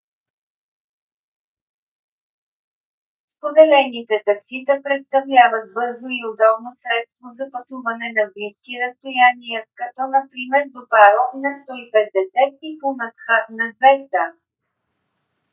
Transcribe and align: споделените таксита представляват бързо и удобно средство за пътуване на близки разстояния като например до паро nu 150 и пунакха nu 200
споделените 3.27 4.15
таксита 4.25 4.79
представляват 4.87 5.73
бързо 5.77 6.07
и 6.17 6.25
удобно 6.31 6.69
средство 6.83 7.25
за 7.37 7.45
пътуване 7.51 8.07
на 8.17 8.23
близки 8.35 8.73
разстояния 8.83 9.65
като 9.79 10.01
например 10.17 10.63
до 10.73 10.81
паро 10.91 11.23
nu 11.43 11.47
150 11.67 12.59
и 12.69 12.71
пунакха 12.81 13.37
nu 13.57 13.67
200 13.73 14.31